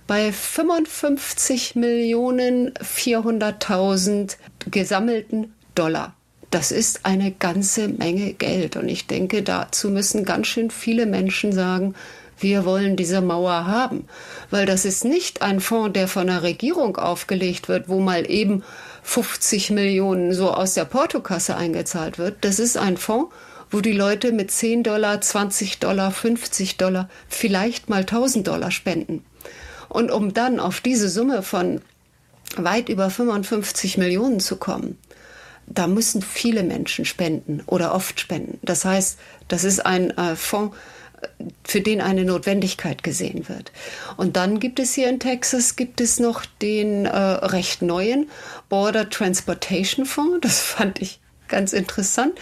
bei 0.08 0.32
55 0.32 1.76
Millionen 1.76 2.72
400.000 2.74 4.38
gesammelten 4.72 5.54
Dollar. 5.76 6.16
Das 6.50 6.72
ist 6.72 7.06
eine 7.06 7.30
ganze 7.30 7.86
Menge 7.86 8.32
Geld. 8.32 8.74
Und 8.74 8.88
ich 8.88 9.06
denke, 9.06 9.44
dazu 9.44 9.88
müssen 9.88 10.24
ganz 10.24 10.48
schön 10.48 10.72
viele 10.72 11.06
Menschen 11.06 11.52
sagen, 11.52 11.94
wir 12.40 12.64
wollen 12.64 12.96
diese 12.96 13.20
Mauer 13.20 13.66
haben. 13.68 14.08
Weil 14.50 14.66
das 14.66 14.84
ist 14.84 15.04
nicht 15.04 15.42
ein 15.42 15.60
Fonds, 15.60 15.92
der 15.92 16.08
von 16.08 16.26
der 16.26 16.42
Regierung 16.42 16.96
aufgelegt 16.96 17.68
wird, 17.68 17.88
wo 17.88 18.00
mal 18.00 18.28
eben 18.28 18.64
50 19.04 19.70
Millionen 19.70 20.32
so 20.32 20.50
aus 20.50 20.74
der 20.74 20.86
Portokasse 20.86 21.56
eingezahlt 21.56 22.18
wird. 22.18 22.38
Das 22.40 22.58
ist 22.58 22.76
ein 22.76 22.96
Fonds, 22.96 23.32
wo 23.70 23.80
die 23.80 23.92
Leute 23.92 24.32
mit 24.32 24.50
10 24.50 24.82
Dollar, 24.82 25.20
20 25.20 25.78
Dollar, 25.78 26.10
50 26.10 26.78
Dollar, 26.78 27.08
vielleicht 27.28 27.88
mal 27.88 28.00
1000 28.00 28.48
Dollar 28.48 28.70
spenden. 28.70 29.24
Und 29.88 30.10
um 30.10 30.32
dann 30.32 30.58
auf 30.58 30.80
diese 30.80 31.08
Summe 31.08 31.42
von 31.42 31.82
weit 32.56 32.88
über 32.88 33.10
55 33.10 33.98
Millionen 33.98 34.40
zu 34.40 34.56
kommen, 34.56 34.98
da 35.66 35.86
müssen 35.86 36.22
viele 36.22 36.62
Menschen 36.62 37.04
spenden 37.04 37.62
oder 37.66 37.94
oft 37.94 38.18
spenden. 38.18 38.58
Das 38.62 38.84
heißt, 38.84 39.18
das 39.48 39.64
ist 39.64 39.84
ein 39.84 40.10
äh, 40.12 40.34
Fonds, 40.34 40.76
für 41.64 41.80
den 41.80 42.00
eine 42.00 42.24
Notwendigkeit 42.24 43.02
gesehen 43.02 43.48
wird. 43.48 43.72
Und 44.16 44.36
dann 44.36 44.60
gibt 44.60 44.78
es 44.78 44.94
hier 44.94 45.08
in 45.08 45.20
Texas 45.20 45.76
gibt 45.76 46.00
es 46.00 46.20
noch 46.20 46.44
den 46.62 47.06
äh, 47.06 47.16
recht 47.16 47.82
neuen 47.82 48.28
Border 48.68 49.08
Transportation 49.08 50.06
Fonds. 50.06 50.38
Das 50.40 50.60
fand 50.60 51.00
ich 51.00 51.20
ganz 51.48 51.72
interessant. 51.72 52.38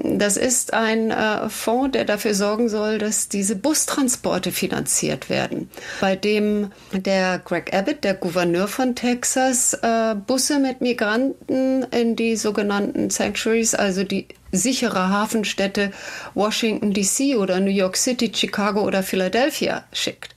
Das 0.00 0.36
ist 0.36 0.72
ein 0.72 1.10
äh, 1.10 1.48
Fonds, 1.48 1.92
der 1.92 2.04
dafür 2.04 2.34
sorgen 2.34 2.68
soll, 2.68 2.98
dass 2.98 3.28
diese 3.28 3.56
Bustransporte 3.56 4.52
finanziert 4.52 5.28
werden, 5.28 5.70
bei 6.00 6.16
dem 6.16 6.70
der 6.92 7.38
Greg 7.38 7.74
Abbott, 7.74 8.04
der 8.04 8.14
Gouverneur 8.14 8.68
von 8.68 8.94
Texas, 8.94 9.74
äh, 9.74 10.14
Busse 10.14 10.58
mit 10.58 10.80
Migranten 10.80 11.84
in 11.84 12.16
die 12.16 12.36
sogenannten 12.36 13.10
Sanctuaries, 13.10 13.74
also 13.74 14.04
die 14.04 14.28
sichere 14.52 15.08
Hafenstädte 15.08 15.90
Washington 16.34 16.92
DC 16.92 17.36
oder 17.36 17.60
New 17.60 17.70
York 17.70 17.96
City, 17.96 18.30
Chicago 18.32 18.82
oder 18.82 19.02
Philadelphia 19.02 19.84
schickt. 19.92 20.33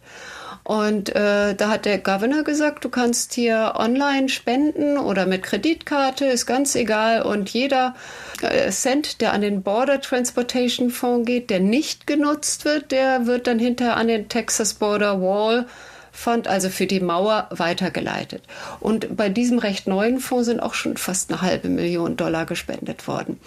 Und 0.68 1.16
äh, 1.16 1.56
da 1.56 1.70
hat 1.70 1.86
der 1.86 1.98
Governor 1.98 2.44
gesagt, 2.44 2.84
du 2.84 2.90
kannst 2.90 3.34
hier 3.34 3.76
online 3.78 4.28
spenden 4.28 4.98
oder 4.98 5.26
mit 5.26 5.42
Kreditkarte, 5.42 6.26
ist 6.26 6.46
ganz 6.46 6.76
egal. 6.76 7.22
Und 7.22 7.50
jeder 7.52 7.96
äh, 8.42 8.70
Cent, 8.70 9.22
der 9.22 9.32
an 9.32 9.40
den 9.40 9.64
Border 9.64 10.02
Transportation 10.02 10.90
Fonds 10.90 11.26
geht, 11.26 11.50
der 11.50 11.62
nicht 11.62 12.06
genutzt 12.06 12.66
wird, 12.66 12.92
der 12.92 13.28
wird 13.28 13.48
dann 13.48 13.60
hinterher 13.60 13.96
an 13.96 14.10
den 14.10 14.28
Texas 14.28 14.74
Border 14.74 15.22
Wall 15.22 15.68
Fund, 16.12 16.50
also 16.50 16.70
für 16.70 16.86
die 16.86 17.00
Mauer, 17.00 17.48
weitergeleitet. 17.52 18.44
Und 18.82 19.16
bei 19.16 19.30
diesem 19.30 19.60
recht 19.60 19.88
neuen 19.88 20.20
Fonds 20.20 20.48
sind 20.48 20.60
auch 20.60 20.74
schon 20.74 20.98
fast 20.98 21.32
eine 21.32 21.42
halbe 21.42 21.70
Million 21.70 22.18
Dollar 22.18 22.46
gespendet 22.46 23.08
worden. 23.08 23.40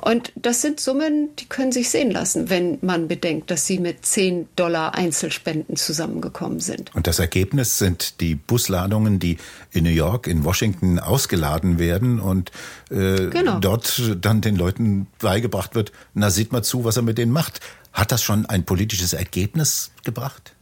Und 0.00 0.32
das 0.36 0.62
sind 0.62 0.80
Summen, 0.80 1.30
die 1.36 1.46
können 1.46 1.72
sich 1.72 1.90
sehen 1.90 2.10
lassen, 2.10 2.50
wenn 2.50 2.78
man 2.82 3.08
bedenkt, 3.08 3.50
dass 3.50 3.66
sie 3.66 3.78
mit 3.78 4.04
10 4.06 4.48
Dollar 4.56 4.94
Einzelspenden 4.94 5.76
zusammengekommen 5.76 6.60
sind. 6.60 6.94
Und 6.94 7.06
das 7.06 7.18
Ergebnis 7.18 7.78
sind 7.78 8.20
die 8.20 8.34
Busladungen, 8.34 9.18
die 9.18 9.38
in 9.72 9.84
New 9.84 9.90
York, 9.90 10.26
in 10.26 10.44
Washington 10.44 10.98
ausgeladen 10.98 11.78
werden 11.78 12.20
und 12.20 12.52
äh, 12.90 13.28
genau. 13.28 13.58
dort 13.58 14.16
dann 14.20 14.40
den 14.40 14.56
Leuten 14.56 15.08
beigebracht 15.18 15.74
wird, 15.74 15.92
na 16.14 16.30
sieht 16.30 16.52
mal 16.52 16.62
zu, 16.62 16.84
was 16.84 16.96
er 16.96 17.02
mit 17.02 17.18
denen 17.18 17.32
macht. 17.32 17.60
Hat 17.92 18.12
das 18.12 18.22
schon 18.22 18.46
ein 18.46 18.64
politisches 18.64 19.12
Ergebnis 19.12 19.90
gebracht? 20.04 20.54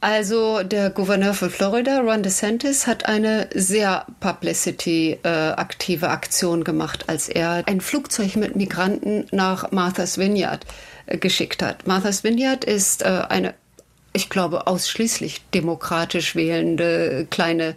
Also 0.00 0.62
der 0.62 0.90
Gouverneur 0.90 1.32
von 1.32 1.50
Florida, 1.50 2.00
Ron 2.00 2.22
DeSantis, 2.22 2.86
hat 2.86 3.06
eine 3.06 3.48
sehr 3.54 4.06
publicity-aktive 4.20 6.06
äh, 6.06 6.08
Aktion 6.08 6.64
gemacht, 6.64 7.08
als 7.08 7.28
er 7.28 7.64
ein 7.66 7.80
Flugzeug 7.80 8.36
mit 8.36 8.56
Migranten 8.56 9.26
nach 9.32 9.72
Martha's 9.72 10.18
Vineyard 10.18 10.66
äh, 11.06 11.16
geschickt 11.16 11.62
hat. 11.62 11.86
Martha's 11.86 12.24
Vineyard 12.24 12.64
ist 12.64 13.02
äh, 13.02 13.22
eine 13.28 13.54
ich 14.16 14.28
glaube, 14.28 14.66
ausschließlich 14.66 15.42
demokratisch 15.52 16.34
wählende 16.34 17.26
kleine 17.30 17.76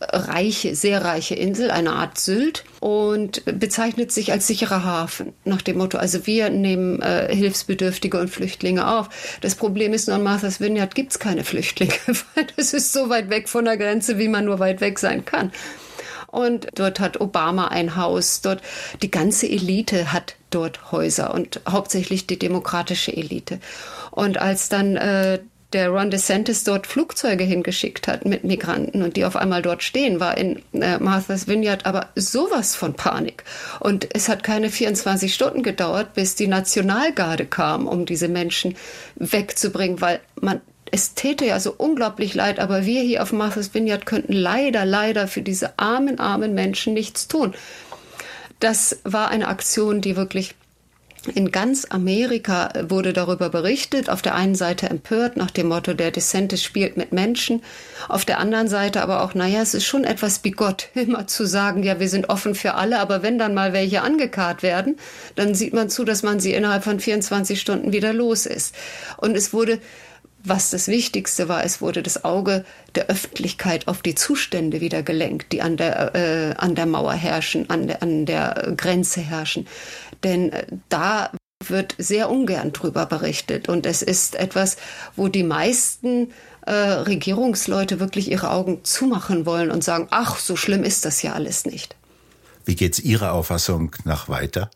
reiche, 0.00 0.74
sehr 0.74 1.04
reiche 1.04 1.34
Insel, 1.34 1.70
eine 1.70 1.92
Art 1.92 2.18
Sylt 2.18 2.64
und 2.80 3.42
bezeichnet 3.46 4.12
sich 4.12 4.30
als 4.30 4.46
sicherer 4.46 4.84
Hafen 4.84 5.32
nach 5.44 5.62
dem 5.62 5.78
Motto, 5.78 5.96
also 5.96 6.26
wir 6.26 6.50
nehmen 6.50 7.00
äh, 7.00 7.34
Hilfsbedürftige 7.34 8.20
und 8.20 8.28
Flüchtlinge 8.28 8.88
auf. 8.88 9.08
Das 9.40 9.54
Problem 9.54 9.94
ist 9.94 10.06
nur, 10.06 10.16
an 10.16 10.22
Martha's 10.22 10.60
Vineyard 10.60 10.94
gibt 10.94 11.12
es 11.12 11.18
keine 11.18 11.44
Flüchtlinge, 11.44 11.94
weil 12.34 12.46
das 12.56 12.74
ist 12.74 12.92
so 12.92 13.08
weit 13.08 13.30
weg 13.30 13.48
von 13.48 13.64
der 13.64 13.78
Grenze, 13.78 14.18
wie 14.18 14.28
man 14.28 14.44
nur 14.44 14.58
weit 14.58 14.80
weg 14.80 14.98
sein 14.98 15.24
kann. 15.24 15.50
Und 16.26 16.66
dort 16.74 17.00
hat 17.00 17.20
Obama 17.20 17.68
ein 17.68 17.96
Haus, 17.96 18.42
dort 18.42 18.60
die 19.00 19.10
ganze 19.10 19.48
Elite 19.48 20.12
hat 20.12 20.34
dort 20.50 20.92
Häuser 20.92 21.32
und 21.32 21.60
hauptsächlich 21.66 22.26
die 22.26 22.38
demokratische 22.38 23.16
Elite. 23.16 23.60
Und 24.10 24.36
als 24.36 24.68
dann 24.68 24.96
äh, 24.96 25.38
der 25.72 25.88
Ron 25.90 26.10
DeSantis 26.10 26.64
dort 26.64 26.86
Flugzeuge 26.86 27.44
hingeschickt 27.44 28.06
hat 28.06 28.24
mit 28.24 28.44
Migranten 28.44 29.02
und 29.02 29.16
die 29.16 29.24
auf 29.24 29.36
einmal 29.36 29.62
dort 29.62 29.82
stehen, 29.82 30.20
war 30.20 30.38
in 30.38 30.62
äh, 30.72 30.98
Martha's 30.98 31.48
Vineyard 31.48 31.86
aber 31.86 32.08
sowas 32.14 32.76
von 32.76 32.94
Panik. 32.94 33.44
Und 33.80 34.08
es 34.14 34.28
hat 34.28 34.44
keine 34.44 34.70
24 34.70 35.34
Stunden 35.34 35.62
gedauert, 35.62 36.14
bis 36.14 36.34
die 36.34 36.46
Nationalgarde 36.46 37.46
kam, 37.46 37.88
um 37.88 38.06
diese 38.06 38.28
Menschen 38.28 38.76
wegzubringen, 39.16 40.00
weil 40.00 40.20
man 40.40 40.60
es 40.92 41.14
täte 41.14 41.44
ja 41.44 41.58
so 41.58 41.74
unglaublich 41.76 42.34
leid, 42.34 42.60
aber 42.60 42.86
wir 42.86 43.02
hier 43.02 43.22
auf 43.22 43.32
Martha's 43.32 43.74
Vineyard 43.74 44.06
könnten 44.06 44.32
leider, 44.32 44.84
leider 44.84 45.26
für 45.26 45.42
diese 45.42 45.78
armen, 45.80 46.20
armen 46.20 46.54
Menschen 46.54 46.94
nichts 46.94 47.26
tun. 47.26 47.54
Das 48.60 49.00
war 49.02 49.28
eine 49.28 49.48
Aktion, 49.48 50.00
die 50.00 50.16
wirklich 50.16 50.54
in 51.34 51.50
ganz 51.50 51.86
Amerika 51.90 52.72
wurde 52.88 53.12
darüber 53.12 53.48
berichtet, 53.50 54.08
auf 54.10 54.22
der 54.22 54.34
einen 54.34 54.54
Seite 54.54 54.88
empört 54.88 55.36
nach 55.36 55.50
dem 55.50 55.68
Motto, 55.68 55.94
der 55.94 56.10
DeSantis 56.10 56.62
spielt 56.62 56.96
mit 56.96 57.12
Menschen, 57.12 57.62
auf 58.08 58.24
der 58.24 58.38
anderen 58.38 58.68
Seite 58.68 59.02
aber 59.02 59.22
auch, 59.22 59.34
naja, 59.34 59.60
es 59.62 59.74
ist 59.74 59.84
schon 59.84 60.04
etwas 60.04 60.38
bigott, 60.38 60.88
immer 60.94 61.26
zu 61.26 61.46
sagen, 61.46 61.82
ja, 61.82 62.00
wir 62.00 62.08
sind 62.08 62.28
offen 62.28 62.54
für 62.54 62.74
alle, 62.74 62.98
aber 62.98 63.22
wenn 63.22 63.38
dann 63.38 63.54
mal 63.54 63.72
welche 63.72 64.02
angekarrt 64.02 64.62
werden, 64.62 64.96
dann 65.34 65.54
sieht 65.54 65.74
man 65.74 65.88
zu, 65.88 66.04
dass 66.04 66.22
man 66.22 66.40
sie 66.40 66.52
innerhalb 66.52 66.84
von 66.84 67.00
24 67.00 67.60
Stunden 67.60 67.92
wieder 67.92 68.12
los 68.12 68.46
ist. 68.46 68.74
Und 69.16 69.36
es 69.36 69.52
wurde 69.52 69.78
was 70.48 70.70
das 70.70 70.88
Wichtigste 70.88 71.48
war, 71.48 71.64
es 71.64 71.80
wurde 71.80 72.02
das 72.02 72.24
Auge 72.24 72.64
der 72.94 73.06
Öffentlichkeit 73.06 73.88
auf 73.88 74.02
die 74.02 74.14
Zustände 74.14 74.80
wieder 74.80 75.02
gelenkt, 75.02 75.52
die 75.52 75.62
an 75.62 75.76
der, 75.76 76.14
äh, 76.14 76.54
an 76.56 76.74
der 76.74 76.86
Mauer 76.86 77.14
herrschen, 77.14 77.68
an 77.70 77.86
der, 77.86 78.02
an 78.02 78.26
der 78.26 78.74
Grenze 78.76 79.20
herrschen. 79.20 79.66
Denn 80.22 80.52
äh, 80.52 80.66
da 80.88 81.30
wird 81.66 81.94
sehr 81.98 82.30
ungern 82.30 82.72
drüber 82.72 83.06
berichtet. 83.06 83.68
Und 83.68 83.86
es 83.86 84.02
ist 84.02 84.34
etwas, 84.36 84.76
wo 85.16 85.28
die 85.28 85.42
meisten 85.42 86.32
äh, 86.66 86.72
Regierungsleute 86.72 88.00
wirklich 88.00 88.30
ihre 88.30 88.50
Augen 88.50 88.84
zumachen 88.84 89.46
wollen 89.46 89.70
und 89.70 89.82
sagen, 89.82 90.08
ach, 90.10 90.38
so 90.38 90.56
schlimm 90.56 90.84
ist 90.84 91.04
das 91.04 91.22
ja 91.22 91.32
alles 91.32 91.64
nicht. 91.64 91.96
Wie 92.64 92.74
geht's 92.74 92.98
Ihrer 92.98 93.32
Auffassung 93.32 93.94
nach 94.04 94.28
weiter? 94.28 94.70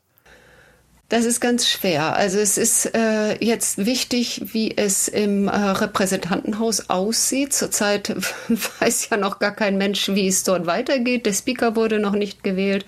Das 1.11 1.25
ist 1.25 1.41
ganz 1.41 1.69
schwer. 1.69 2.15
Also 2.15 2.39
es 2.39 2.57
ist 2.57 2.95
äh, 2.95 3.35
jetzt 3.45 3.85
wichtig, 3.85 4.43
wie 4.53 4.77
es 4.77 5.09
im 5.09 5.49
äh, 5.49 5.57
Repräsentantenhaus 5.57 6.89
aussieht. 6.89 7.53
Zurzeit 7.53 8.15
weiß 8.81 9.09
ja 9.11 9.17
noch 9.17 9.41
gar 9.41 9.51
kein 9.51 9.77
Mensch, 9.77 10.09
wie 10.11 10.29
es 10.29 10.45
dort 10.45 10.67
weitergeht. 10.67 11.27
Der 11.27 11.33
Speaker 11.33 11.75
wurde 11.75 11.99
noch 11.99 12.13
nicht 12.13 12.45
gewählt. 12.45 12.87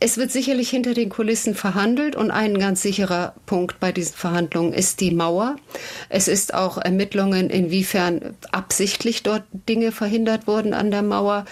Es 0.00 0.18
wird 0.18 0.30
sicherlich 0.30 0.68
hinter 0.68 0.92
den 0.92 1.08
Kulissen 1.08 1.54
verhandelt 1.54 2.14
und 2.14 2.30
ein 2.30 2.58
ganz 2.58 2.82
sicherer 2.82 3.34
Punkt 3.46 3.80
bei 3.80 3.90
diesen 3.90 4.16
Verhandlungen 4.16 4.74
ist 4.74 5.00
die 5.00 5.10
Mauer. 5.10 5.56
Es 6.10 6.28
ist 6.28 6.52
auch 6.52 6.76
Ermittlungen, 6.76 7.48
inwiefern 7.48 8.36
absichtlich 8.50 9.22
dort 9.22 9.44
Dinge 9.66 9.92
verhindert 9.92 10.46
wurden 10.46 10.74
an 10.74 10.90
der 10.90 11.02
Mauer. 11.02 11.46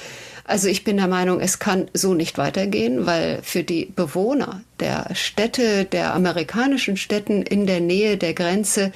Also 0.50 0.66
ich 0.66 0.82
bin 0.82 0.96
der 0.96 1.06
Meinung, 1.06 1.38
es 1.38 1.60
kann 1.60 1.88
so 1.94 2.12
nicht 2.12 2.36
weitergehen, 2.36 3.06
weil 3.06 3.38
für 3.40 3.62
die 3.62 3.84
Bewohner 3.84 4.62
der 4.80 5.14
Städte, 5.14 5.84
der 5.84 6.12
amerikanischen 6.12 6.96
Städten 6.96 7.42
in 7.42 7.68
der 7.68 7.78
Nähe 7.78 8.16
der 8.16 8.34
Grenze 8.34 8.90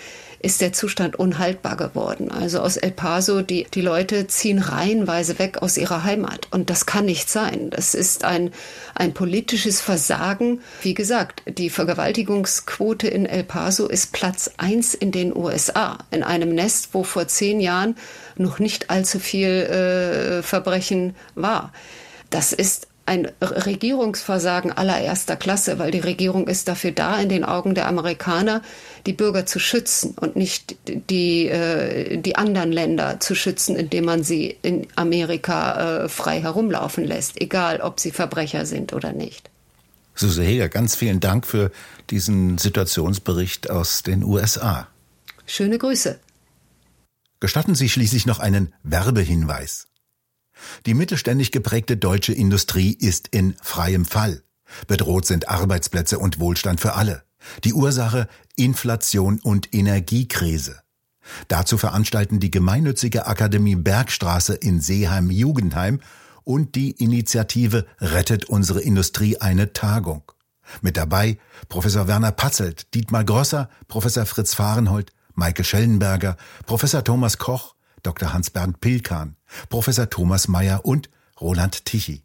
ist 0.44 0.60
der 0.60 0.72
Zustand 0.72 1.16
unhaltbar 1.16 1.76
geworden. 1.76 2.30
Also 2.30 2.60
aus 2.60 2.76
El 2.76 2.90
Paso, 2.90 3.40
die, 3.40 3.66
die 3.72 3.80
Leute 3.80 4.26
ziehen 4.26 4.58
reihenweise 4.58 5.38
weg 5.38 5.62
aus 5.62 5.78
ihrer 5.78 6.04
Heimat. 6.04 6.48
Und 6.50 6.68
das 6.68 6.84
kann 6.84 7.06
nicht 7.06 7.30
sein. 7.30 7.70
Das 7.70 7.94
ist 7.94 8.24
ein, 8.24 8.52
ein 8.94 9.14
politisches 9.14 9.80
Versagen. 9.80 10.60
Wie 10.82 10.94
gesagt, 10.94 11.42
die 11.46 11.70
Vergewaltigungsquote 11.70 13.08
in 13.08 13.24
El 13.24 13.44
Paso 13.44 13.86
ist 13.88 14.12
Platz 14.12 14.50
eins 14.58 14.92
in 14.94 15.12
den 15.12 15.34
USA. 15.34 15.98
In 16.10 16.22
einem 16.22 16.54
Nest, 16.54 16.90
wo 16.92 17.04
vor 17.04 17.26
zehn 17.26 17.58
Jahren 17.60 17.96
noch 18.36 18.58
nicht 18.58 18.90
allzu 18.90 19.18
viel 19.18 19.48
äh, 19.48 20.42
Verbrechen 20.42 21.16
war. 21.34 21.72
Das 22.28 22.52
ist 22.52 22.88
ein 23.06 23.30
Regierungsversagen 23.40 24.72
allererster 24.72 25.36
Klasse, 25.36 25.78
weil 25.78 25.90
die 25.90 26.00
Regierung 26.00 26.48
ist 26.48 26.68
dafür 26.68 26.92
da, 26.92 27.20
in 27.20 27.28
den 27.28 27.44
Augen 27.44 27.74
der 27.74 27.86
Amerikaner 27.86 28.62
die 29.06 29.12
Bürger 29.12 29.46
zu 29.46 29.58
schützen 29.58 30.14
und 30.18 30.36
nicht 30.36 30.76
die, 30.86 31.48
äh, 31.48 32.16
die 32.16 32.36
anderen 32.36 32.72
Länder 32.72 33.20
zu 33.20 33.34
schützen, 33.34 33.76
indem 33.76 34.06
man 34.06 34.24
sie 34.24 34.56
in 34.62 34.86
Amerika 34.96 36.04
äh, 36.04 36.08
frei 36.08 36.40
herumlaufen 36.40 37.04
lässt, 37.04 37.40
egal 37.40 37.80
ob 37.80 38.00
sie 38.00 38.10
Verbrecher 38.10 38.64
sind 38.64 38.92
oder 38.92 39.12
nicht. 39.12 39.50
Suse 40.14 40.42
Heger, 40.42 40.68
ganz 40.68 40.94
vielen 40.94 41.20
Dank 41.20 41.46
für 41.46 41.70
diesen 42.10 42.58
Situationsbericht 42.58 43.70
aus 43.70 44.02
den 44.02 44.22
USA. 44.22 44.88
Schöne 45.46 45.78
Grüße. 45.78 46.18
Gestatten 47.40 47.74
Sie 47.74 47.88
schließlich 47.88 48.24
noch 48.24 48.38
einen 48.38 48.72
Werbehinweis. 48.84 49.88
Die 50.86 50.94
mittelständig 50.94 51.52
geprägte 51.52 51.96
deutsche 51.96 52.32
Industrie 52.32 52.92
ist 52.92 53.28
in 53.28 53.54
freiem 53.62 54.04
Fall. 54.04 54.42
Bedroht 54.86 55.26
sind 55.26 55.48
Arbeitsplätze 55.48 56.18
und 56.18 56.38
Wohlstand 56.38 56.80
für 56.80 56.94
alle. 56.94 57.22
Die 57.64 57.74
Ursache 57.74 58.28
Inflation 58.56 59.40
und 59.40 59.74
Energiekrise. 59.74 60.80
Dazu 61.48 61.78
veranstalten 61.78 62.40
die 62.40 62.50
gemeinnützige 62.50 63.26
Akademie 63.26 63.76
Bergstraße 63.76 64.54
in 64.54 64.80
Seeheim-Jugendheim 64.80 66.00
und 66.44 66.74
die 66.74 66.90
Initiative 66.92 67.86
Rettet 68.00 68.46
unsere 68.46 68.80
Industrie 68.80 69.38
eine 69.38 69.72
Tagung. 69.72 70.22
Mit 70.82 70.96
dabei 70.96 71.38
Professor 71.68 72.08
Werner 72.08 72.32
Patzelt, 72.32 72.94
Dietmar 72.94 73.24
Grosser, 73.24 73.68
Professor 73.88 74.26
Fritz 74.26 74.54
Fahrenhold, 74.54 75.12
Michael 75.34 75.64
Schellenberger, 75.64 76.36
Professor 76.66 77.02
Thomas 77.02 77.38
Koch, 77.38 77.74
Dr. 78.02 78.32
Hans-Bernd 78.32 78.80
Pilkan, 78.80 79.36
Professor 79.68 80.10
Thomas 80.10 80.48
Mayer 80.48 80.84
und 80.84 81.08
Roland 81.40 81.84
Tichy. 81.84 82.24